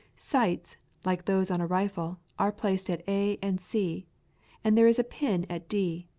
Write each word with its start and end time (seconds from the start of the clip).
"Sights," 0.15 0.77
like 1.05 1.25
those 1.25 1.51
on 1.51 1.61
a 1.61 1.67
rifle, 1.67 2.17
are 2.39 2.51
placed 2.51 2.89
at 2.89 3.07
A 3.07 3.37
and 3.39 3.61
C, 3.61 4.07
and 4.63 4.75
there 4.75 4.87
is 4.87 4.97
a 4.97 5.03
pin 5.03 5.45
at 5.47 5.69
D. 5.69 6.07